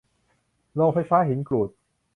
[0.75, 1.69] โรงไฟฟ้าหินกรูด